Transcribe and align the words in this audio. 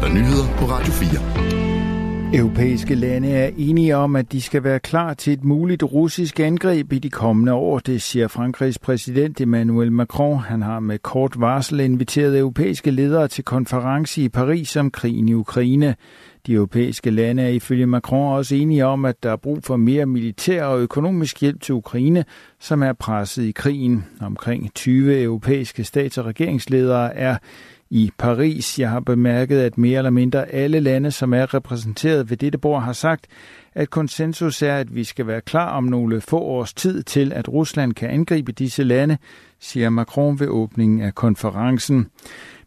er 0.00 0.04
der 0.04 0.14
nyheder 0.14 0.56
på 0.58 0.64
Radio 0.64 0.92
4. 0.92 2.38
Europæiske 2.40 2.94
lande 2.94 3.28
er 3.28 3.50
enige 3.56 3.96
om, 3.96 4.16
at 4.16 4.32
de 4.32 4.42
skal 4.42 4.64
være 4.64 4.80
klar 4.80 5.14
til 5.14 5.32
et 5.32 5.44
muligt 5.44 5.82
russisk 5.82 6.40
angreb 6.40 6.92
i 6.92 6.98
de 6.98 7.10
kommende 7.10 7.52
år, 7.52 7.78
det 7.78 8.02
siger 8.02 8.28
Frankrigs 8.28 8.78
præsident 8.78 9.40
Emmanuel 9.40 9.92
Macron. 9.92 10.38
Han 10.38 10.62
har 10.62 10.80
med 10.80 10.98
kort 10.98 11.40
varsel 11.40 11.80
inviteret 11.80 12.38
europæiske 12.38 12.90
ledere 12.90 13.28
til 13.28 13.44
konference 13.44 14.22
i 14.22 14.28
Paris 14.28 14.76
om 14.76 14.90
krigen 14.90 15.28
i 15.28 15.34
Ukraine. 15.34 15.94
De 16.46 16.52
europæiske 16.52 17.10
lande 17.10 17.42
er 17.42 17.48
ifølge 17.48 17.86
Macron 17.86 18.36
også 18.36 18.54
enige 18.54 18.86
om, 18.86 19.04
at 19.04 19.22
der 19.22 19.32
er 19.32 19.36
brug 19.36 19.58
for 19.64 19.76
mere 19.76 20.06
militær 20.06 20.64
og 20.64 20.80
økonomisk 20.80 21.40
hjælp 21.40 21.60
til 21.62 21.74
Ukraine, 21.74 22.24
som 22.60 22.82
er 22.82 22.92
presset 22.92 23.42
i 23.42 23.52
krigen. 23.52 24.04
Omkring 24.20 24.74
20 24.74 25.22
europæiske 25.22 25.84
stats- 25.84 26.18
og 26.18 26.24
regeringsledere 26.26 27.16
er 27.16 27.36
i 27.90 28.10
Paris. 28.18 28.78
Jeg 28.78 28.90
har 28.90 29.00
bemærket, 29.00 29.60
at 29.60 29.78
mere 29.78 29.98
eller 29.98 30.10
mindre 30.10 30.48
alle 30.48 30.80
lande, 30.80 31.10
som 31.10 31.34
er 31.34 31.54
repræsenteret 31.54 32.30
ved 32.30 32.36
dette 32.36 32.58
bord, 32.58 32.82
har 32.82 32.92
sagt, 32.92 33.26
at 33.74 33.90
konsensus 33.90 34.62
er, 34.62 34.76
at 34.76 34.94
vi 34.94 35.04
skal 35.04 35.26
være 35.26 35.40
klar 35.40 35.76
om 35.76 35.84
nogle 35.84 36.20
få 36.20 36.38
års 36.38 36.74
tid 36.74 37.02
til, 37.02 37.32
at 37.32 37.48
Rusland 37.48 37.94
kan 37.94 38.10
angribe 38.10 38.52
disse 38.52 38.84
lande, 38.84 39.18
siger 39.60 39.90
Macron 39.90 40.40
ved 40.40 40.48
åbningen 40.48 41.00
af 41.00 41.14
konferencen. 41.14 42.06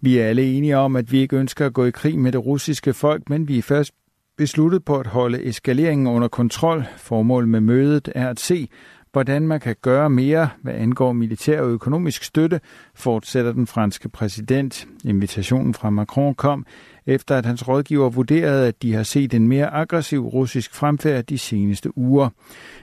Vi 0.00 0.18
er 0.18 0.26
alle 0.26 0.42
enige 0.42 0.76
om, 0.76 0.96
at 0.96 1.12
vi 1.12 1.18
ikke 1.18 1.36
ønsker 1.36 1.66
at 1.66 1.72
gå 1.72 1.84
i 1.84 1.90
krig 1.90 2.18
med 2.18 2.32
det 2.32 2.46
russiske 2.46 2.92
folk, 2.92 3.30
men 3.30 3.48
vi 3.48 3.58
er 3.58 3.62
først 3.62 3.92
besluttet 4.36 4.84
på 4.84 4.98
at 4.98 5.06
holde 5.06 5.44
eskaleringen 5.44 6.06
under 6.06 6.28
kontrol. 6.28 6.84
Formålet 6.96 7.48
med 7.48 7.60
mødet 7.60 8.12
er 8.14 8.28
at 8.28 8.40
se, 8.40 8.68
hvordan 9.12 9.46
man 9.46 9.60
kan 9.60 9.76
gøre 9.82 10.10
mere, 10.10 10.48
hvad 10.62 10.74
angår 10.74 11.12
militær 11.12 11.60
og 11.60 11.70
økonomisk 11.70 12.24
støtte, 12.24 12.60
fortsætter 12.94 13.52
den 13.52 13.66
franske 13.66 14.08
præsident. 14.08 14.88
Invitationen 15.04 15.74
fra 15.74 15.90
Macron 15.90 16.34
kom, 16.34 16.66
efter 17.10 17.36
at 17.36 17.46
hans 17.46 17.68
rådgiver 17.68 18.10
vurderede, 18.10 18.68
at 18.68 18.82
de 18.82 18.94
har 18.94 19.02
set 19.02 19.34
en 19.34 19.48
mere 19.48 19.74
aggressiv 19.74 20.26
russisk 20.26 20.74
fremfærd 20.74 21.24
de 21.24 21.38
seneste 21.38 21.98
uger. 21.98 22.28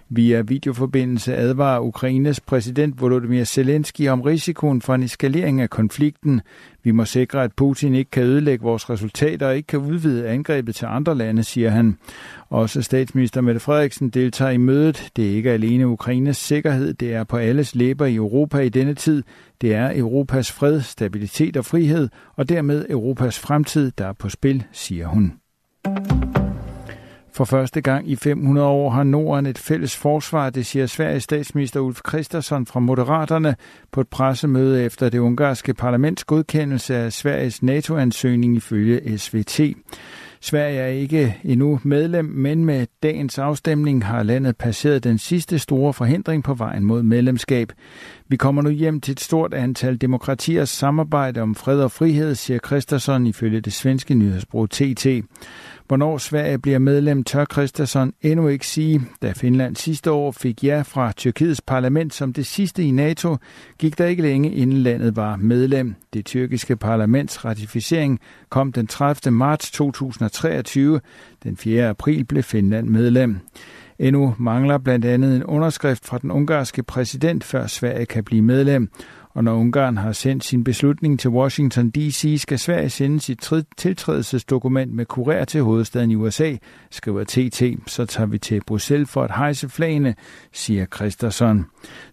Via 0.09 0.41
videoforbindelse 0.41 1.35
advarer 1.35 1.79
Ukraines 1.79 2.39
præsident 2.39 3.01
Volodymyr 3.01 3.43
Zelensky 3.43 4.09
om 4.09 4.21
risikoen 4.21 4.81
for 4.81 4.95
en 4.95 5.03
eskalering 5.03 5.61
af 5.61 5.69
konflikten. 5.69 6.41
Vi 6.83 6.91
må 6.91 7.05
sikre, 7.05 7.43
at 7.43 7.53
Putin 7.53 7.95
ikke 7.95 8.11
kan 8.11 8.23
ødelægge 8.23 8.63
vores 8.63 8.89
resultater 8.89 9.47
og 9.47 9.55
ikke 9.55 9.67
kan 9.67 9.79
udvide 9.79 10.27
angrebet 10.27 10.75
til 10.75 10.85
andre 10.85 11.15
lande, 11.15 11.43
siger 11.43 11.69
han. 11.69 11.97
Også 12.49 12.81
statsminister 12.81 13.41
Mette 13.41 13.59
Frederiksen 13.59 14.09
deltager 14.09 14.51
i 14.51 14.57
mødet. 14.57 15.09
Det 15.15 15.31
er 15.31 15.35
ikke 15.35 15.51
alene 15.51 15.87
Ukraines 15.87 16.37
sikkerhed, 16.37 16.93
det 16.93 17.13
er 17.13 17.23
på 17.23 17.37
alles 17.37 17.75
læber 17.75 18.05
i 18.05 18.15
Europa 18.15 18.57
i 18.57 18.69
denne 18.69 18.93
tid. 18.93 19.23
Det 19.61 19.73
er 19.73 19.91
Europas 19.95 20.51
fred, 20.51 20.81
stabilitet 20.81 21.57
og 21.57 21.65
frihed, 21.65 22.09
og 22.35 22.49
dermed 22.49 22.85
Europas 22.89 23.39
fremtid, 23.39 23.91
der 23.97 24.07
er 24.07 24.13
på 24.19 24.29
spil, 24.29 24.63
siger 24.71 25.07
hun. 25.07 25.33
For 27.37 27.45
første 27.45 27.81
gang 27.81 28.09
i 28.09 28.15
500 28.15 28.67
år 28.67 28.89
har 28.89 29.03
Norden 29.03 29.45
et 29.45 29.57
fælles 29.57 29.97
forsvar, 29.97 30.49
det 30.49 30.65
siger 30.65 30.85
Sveriges 30.85 31.23
statsminister 31.23 31.79
Ulf 31.79 32.01
Kristersson 32.01 32.65
fra 32.65 32.79
Moderaterne 32.79 33.55
på 33.91 34.01
et 34.01 34.07
pressemøde 34.07 34.83
efter 34.83 35.09
det 35.09 35.19
ungarske 35.19 35.73
parlaments 35.73 36.23
godkendelse 36.23 36.95
af 36.95 37.13
Sveriges 37.13 37.63
NATO-ansøgning 37.63 38.55
ifølge 38.55 39.17
SVT. 39.17 39.59
Sverige 40.41 40.79
er 40.79 40.87
ikke 40.87 41.37
endnu 41.43 41.79
medlem, 41.83 42.25
men 42.25 42.65
med 42.65 42.87
dagens 43.03 43.37
afstemning 43.37 44.05
har 44.05 44.23
landet 44.23 44.57
passeret 44.57 45.03
den 45.03 45.17
sidste 45.17 45.59
store 45.59 45.93
forhindring 45.93 46.43
på 46.43 46.53
vejen 46.53 46.83
mod 46.83 47.03
medlemskab. 47.03 47.71
Vi 48.27 48.35
kommer 48.35 48.61
nu 48.61 48.69
hjem 48.69 49.01
til 49.01 49.11
et 49.11 49.19
stort 49.19 49.53
antal 49.53 49.97
demokratiers 49.97 50.69
samarbejde 50.69 51.41
om 51.41 51.55
fred 51.55 51.81
og 51.81 51.91
frihed, 51.91 52.35
siger 52.35 52.59
Christensen 52.65 53.27
ifølge 53.27 53.61
det 53.61 53.73
svenske 53.73 54.13
nyhedsbrug 54.13 54.69
TT. 54.69 55.07
Hvornår 55.87 56.17
Sverige 56.17 56.59
bliver 56.59 56.79
medlem, 56.79 57.23
tør 57.23 57.45
Christensen 57.51 58.13
endnu 58.21 58.47
ikke 58.47 58.67
sige. 58.67 59.01
Da 59.21 59.31
Finland 59.31 59.75
sidste 59.75 60.11
år 60.11 60.31
fik 60.31 60.63
ja 60.63 60.81
fra 60.81 61.11
Tyrkiets 61.11 61.61
parlament 61.61 62.13
som 62.13 62.33
det 62.33 62.45
sidste 62.45 62.83
i 62.83 62.91
NATO, 62.91 63.37
gik 63.79 63.97
der 63.97 64.05
ikke 64.05 64.21
længe 64.21 64.51
inden 64.53 64.77
landet 64.77 65.15
var 65.15 65.35
medlem. 65.35 65.95
Det 66.13 66.25
tyrkiske 66.25 66.75
parlaments 66.75 67.45
ratificering 67.45 68.19
kom 68.49 68.71
den 68.71 68.87
30. 68.87 69.31
marts 69.31 69.71
2023. 69.71 70.99
Den 71.43 71.57
4. 71.57 71.89
april 71.89 72.23
blev 72.23 72.43
Finland 72.43 72.87
medlem. 72.87 73.37
Endnu 73.99 74.35
mangler 74.39 74.77
blandt 74.77 75.05
andet 75.05 75.35
en 75.35 75.43
underskrift 75.43 76.05
fra 76.05 76.17
den 76.17 76.31
ungarske 76.31 76.83
præsident, 76.83 77.43
før 77.43 77.67
Sverige 77.67 78.05
kan 78.05 78.23
blive 78.23 78.41
medlem. 78.41 78.89
Og 79.29 79.43
når 79.43 79.55
Ungarn 79.55 79.97
har 79.97 80.11
sendt 80.11 80.43
sin 80.43 80.63
beslutning 80.63 81.19
til 81.19 81.29
Washington 81.29 81.89
D.C., 81.89 82.41
skal 82.41 82.59
Sverige 82.59 82.89
sende 82.89 83.19
sit 83.19 83.51
tiltrædelsesdokument 83.77 84.93
med 84.93 85.05
kurér 85.13 85.45
til 85.45 85.61
hovedstaden 85.61 86.11
i 86.11 86.15
USA, 86.15 86.55
skriver 86.91 87.23
TT. 87.23 87.63
Så 87.87 88.05
tager 88.05 88.27
vi 88.27 88.37
til 88.37 88.61
Bruxelles 88.67 89.09
for 89.09 89.23
at 89.23 89.31
hejse 89.35 89.69
flagene, 89.69 90.15
siger 90.53 90.85
Christensen. 90.95 91.65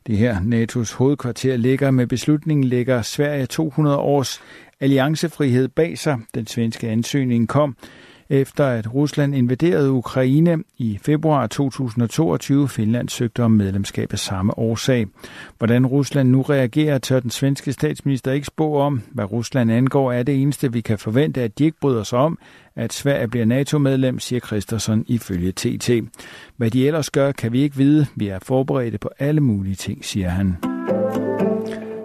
Det 0.06 0.18
her 0.18 0.40
NATO's 0.40 0.96
hovedkvarter 0.96 1.56
ligger 1.56 1.90
med 1.90 2.06
beslutningen 2.06 2.64
ligger 2.64 3.02
Sverige 3.02 3.46
200 3.46 3.96
års 3.96 4.40
alliancefrihed 4.80 5.68
bag 5.68 5.98
sig. 5.98 6.18
Den 6.34 6.46
svenske 6.46 6.88
ansøgning 6.88 7.48
kom 7.48 7.76
efter 8.30 8.64
at 8.66 8.94
Rusland 8.94 9.34
invaderede 9.34 9.90
Ukraine 9.90 10.58
i 10.78 10.98
februar 11.02 11.46
2022. 11.46 12.68
Finland 12.68 13.08
søgte 13.08 13.42
om 13.42 13.50
medlemskab 13.50 14.12
af 14.12 14.18
samme 14.18 14.58
årsag. 14.58 15.06
Hvordan 15.58 15.86
Rusland 15.86 16.28
nu 16.28 16.42
reagerer, 16.42 16.98
tør 16.98 17.20
den 17.20 17.30
svenske 17.30 17.72
statsminister 17.72 18.32
ikke 18.32 18.46
spå 18.46 18.76
om. 18.78 19.02
Hvad 19.12 19.32
Rusland 19.32 19.72
angår, 19.72 20.12
er 20.12 20.22
det 20.22 20.42
eneste, 20.42 20.72
vi 20.72 20.80
kan 20.80 20.98
forvente, 20.98 21.42
at 21.42 21.58
de 21.58 21.64
ikke 21.64 21.80
bryder 21.80 22.02
sig 22.02 22.18
om, 22.18 22.38
at 22.76 22.92
Sverige 22.92 23.28
bliver 23.28 23.46
NATO-medlem, 23.46 24.18
siger 24.18 24.40
Christensen 24.40 25.04
ifølge 25.08 25.52
TT. 25.52 25.90
Hvad 26.56 26.70
de 26.70 26.86
ellers 26.86 27.10
gør, 27.10 27.32
kan 27.32 27.52
vi 27.52 27.62
ikke 27.62 27.76
vide. 27.76 28.06
Vi 28.16 28.28
er 28.28 28.38
forberedte 28.42 28.98
på 28.98 29.10
alle 29.18 29.40
mulige 29.40 29.74
ting, 29.74 30.04
siger 30.04 30.28
han. 30.28 30.56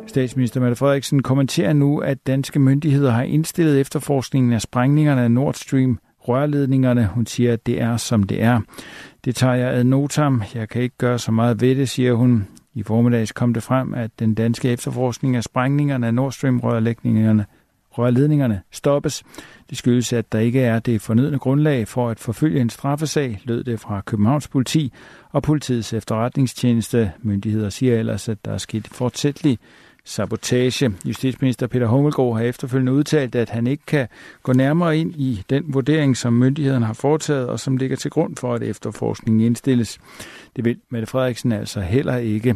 Statsminister 0.07 0.59
Mette 0.59 0.75
Frederiksen 0.75 1.23
kommenterer 1.23 1.73
nu, 1.73 1.99
at 1.99 2.27
danske 2.27 2.59
myndigheder 2.59 3.11
har 3.11 3.23
indstillet 3.23 3.79
efterforskningen 3.79 4.53
af 4.53 4.61
sprængningerne 4.61 5.21
af 5.21 5.31
Nord 5.31 5.53
Stream 5.53 5.99
rørledningerne. 6.29 7.09
Hun 7.13 7.25
siger, 7.25 7.53
at 7.53 7.65
det 7.65 7.81
er, 7.81 7.97
som 7.97 8.23
det 8.23 8.43
er. 8.43 8.61
Det 9.25 9.35
tager 9.35 9.53
jeg 9.53 9.69
ad 9.69 9.83
notam. 9.83 10.43
Jeg 10.55 10.69
kan 10.69 10.81
ikke 10.81 10.97
gøre 10.97 11.19
så 11.19 11.31
meget 11.31 11.61
ved 11.61 11.75
det, 11.75 11.89
siger 11.89 12.13
hun. 12.13 12.47
I 12.73 12.83
formiddags 12.83 13.31
kom 13.31 13.53
det 13.53 13.63
frem, 13.63 13.93
at 13.93 14.11
den 14.19 14.33
danske 14.33 14.69
efterforskning 14.69 15.35
af 15.35 15.43
sprængningerne 15.43 16.07
af 16.07 16.13
Nord 16.13 16.31
Stream-rørledningerne 16.31 17.45
rørledningerne 17.91 18.61
stoppes. 18.71 19.23
Det 19.69 19.77
skyldes, 19.77 20.13
at 20.13 20.31
der 20.31 20.39
ikke 20.39 20.61
er 20.61 20.79
det 20.79 21.01
fornødne 21.01 21.39
grundlag 21.39 21.87
for 21.87 22.09
at 22.09 22.19
forfølge 22.19 22.61
en 22.61 22.69
straffesag, 22.69 23.41
lød 23.43 23.63
det 23.63 23.79
fra 23.79 24.01
Københavns 24.01 24.47
politi, 24.47 24.93
og 25.31 25.43
politiets 25.43 25.93
efterretningstjeneste 25.93 27.11
myndigheder 27.21 27.69
siger 27.69 27.99
ellers, 27.99 28.29
at 28.29 28.45
der 28.45 28.51
er 28.51 28.57
sket 28.57 28.87
fortsætteligt 28.87 29.61
sabotage. 30.09 30.91
Justitsminister 31.05 31.67
Peter 31.67 31.87
Hummelgaard 31.87 32.37
har 32.37 32.43
efterfølgende 32.43 32.93
udtalt, 32.93 33.35
at 33.35 33.49
han 33.49 33.67
ikke 33.67 33.85
kan 33.85 34.07
gå 34.43 34.53
nærmere 34.53 34.97
ind 34.97 35.15
i 35.15 35.43
den 35.49 35.63
vurdering, 35.67 36.17
som 36.17 36.33
myndighederne 36.33 36.85
har 36.85 36.93
foretaget, 36.93 37.47
og 37.47 37.59
som 37.59 37.77
ligger 37.77 37.97
til 37.97 38.11
grund 38.11 38.35
for, 38.35 38.53
at 38.53 38.63
efterforskningen 38.63 39.41
indstilles. 39.41 39.99
Det 40.55 40.65
vil 40.65 40.77
Mette 40.89 41.07
Frederiksen 41.07 41.51
altså 41.51 41.81
heller 41.81 42.17
ikke. 42.17 42.55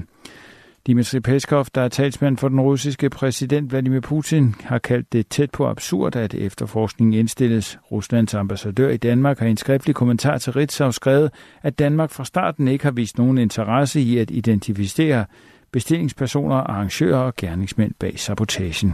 Dimitri 0.87 1.19
Peskov, 1.19 1.65
der 1.75 1.81
er 1.81 1.87
talsmand 1.87 2.37
for 2.37 2.47
den 2.47 2.61
russiske 2.61 3.09
præsident 3.09 3.71
Vladimir 3.71 3.99
Putin, 3.99 4.55
har 4.63 4.77
kaldt 4.77 5.13
det 5.13 5.27
tæt 5.27 5.51
på 5.51 5.67
absurd, 5.67 6.15
at 6.15 6.33
efterforskningen 6.33 7.13
indstilles. 7.19 7.79
Ruslands 7.91 8.33
ambassadør 8.33 8.89
i 8.89 8.97
Danmark 8.97 9.39
har 9.39 9.47
i 9.47 9.49
en 9.49 9.57
skriftlig 9.57 9.95
kommentar 9.95 10.37
til 10.37 10.53
Ritzau 10.53 10.91
skrevet, 10.91 11.31
at 11.61 11.79
Danmark 11.79 12.11
fra 12.11 12.25
starten 12.25 12.67
ikke 12.67 12.83
har 12.83 12.91
vist 12.91 13.17
nogen 13.17 13.37
interesse 13.37 14.01
i 14.01 14.17
at 14.17 14.31
identificere 14.31 15.25
bestillingspersoner, 15.73 16.55
arrangører 16.55 17.19
og 17.19 17.35
gerningsmænd 17.35 17.93
bag 17.99 18.19
sabotagen. 18.19 18.93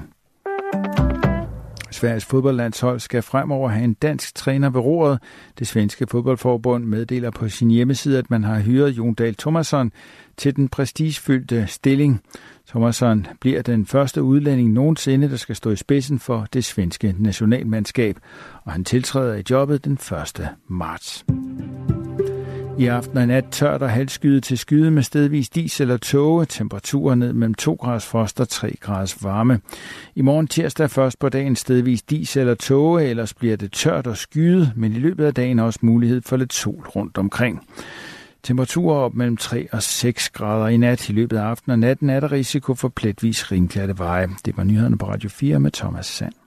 Sveriges 1.92 2.26
fodboldlandshold 2.26 3.00
skal 3.00 3.22
fremover 3.22 3.70
have 3.70 3.84
en 3.84 3.94
dansk 3.94 4.36
træner 4.36 4.70
ved 4.70 4.82
roret. 4.82 5.20
Det 5.60 5.68
svenske 5.68 6.08
fodboldforbund 6.08 6.86
meddeler 6.86 7.32
på 7.32 7.50
sin 7.50 7.72
hjemmeside, 7.72 8.18
at 8.18 8.30
man 8.30 8.44
har 8.44 8.60
hyret 8.60 8.90
Jon 8.90 9.14
Dahl 9.14 9.36
Thomasson 9.36 9.92
til 10.38 10.56
den 10.56 10.70
prestigefyldte 10.70 11.68
stilling. 11.68 12.22
Thomasson 12.68 13.28
bliver 13.42 13.62
den 13.62 13.86
første 13.86 14.24
udlænding 14.24 14.72
nogensinde, 14.74 15.30
der 15.30 15.38
skal 15.38 15.56
stå 15.56 15.72
i 15.72 15.76
spidsen 15.76 16.20
for 16.20 16.48
det 16.54 16.66
svenske 16.66 17.16
nationalmandskab, 17.18 18.18
og 18.64 18.72
han 18.72 18.84
tiltræder 18.84 19.36
i 19.36 19.44
jobbet 19.50 19.86
den 19.86 19.94
1. 19.94 20.48
marts. 20.68 21.26
I 22.80 22.86
aften 22.86 23.18
og 23.18 23.28
nat 23.28 23.46
tørt 23.52 23.82
og 23.82 23.90
halvskyet 23.90 24.44
til 24.44 24.58
skyde 24.58 24.92
med 24.92 25.04
stedvis 25.04 25.50
dis 25.50 25.82
eller 25.82 25.98
tåge. 25.98 26.46
Temperaturer 26.46 27.16
ned 27.16 27.34
mellem 27.34 27.54
2 27.54 27.74
graders 27.74 28.06
frost 28.06 28.40
og 28.40 28.50
3 28.50 28.76
graders 28.80 29.24
varme. 29.24 29.60
I 30.16 30.22
morgen 30.22 30.48
tirsdag 30.48 30.90
først 30.90 31.20
på 31.20 31.30
dagen 31.30 31.56
stedvis 31.56 32.02
dis 32.02 32.38
eller 32.38 32.56
tåge, 32.56 33.04
ellers 33.04 33.34
bliver 33.34 33.58
det 33.58 33.72
tørt 33.72 34.08
og 34.08 34.18
skyet, 34.18 34.74
men 34.76 34.94
i 34.94 35.00
løbet 35.00 35.26
af 35.26 35.34
dagen 35.34 35.60
også 35.60 35.80
mulighed 35.82 36.22
for 36.22 36.38
lidt 36.38 36.54
sol 36.54 36.84
rundt 36.96 37.18
omkring. 37.18 37.68
Temperaturer 38.44 38.98
op 38.98 39.14
mellem 39.14 39.38
3 39.38 39.68
og 39.72 39.84
6 39.84 40.30
grader 40.30 40.68
i 40.68 40.78
nat. 40.78 41.10
I 41.10 41.14
løbet 41.14 41.38
af 41.38 41.44
aftenen 41.44 41.74
og 41.74 41.80
natten 41.80 42.10
er 42.10 42.20
der 42.20 42.32
risiko 42.32 42.74
for 42.74 42.90
pletvis 42.90 43.52
ringklatte 43.52 43.98
veje. 43.98 44.28
Det 44.46 44.58
var 44.58 44.64
nyhederne 44.64 44.98
på 44.98 45.10
Radio 45.10 45.30
4 45.30 45.60
med 45.60 45.72
Thomas 45.72 46.06
Sand. 46.06 46.39